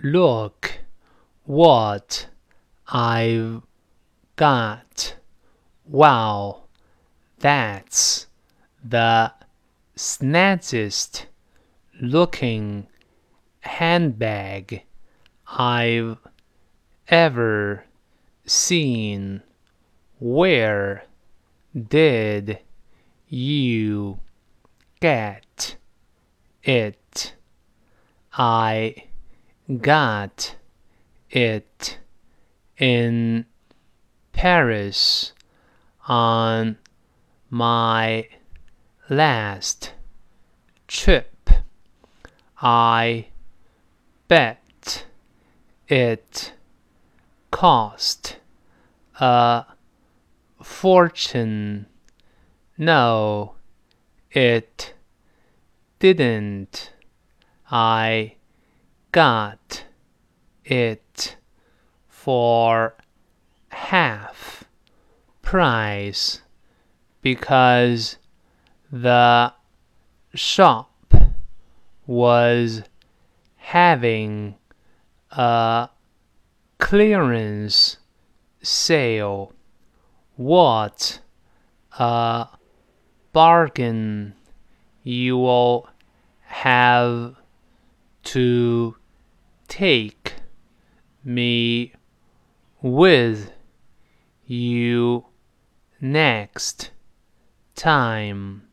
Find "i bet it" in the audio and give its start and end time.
42.62-46.52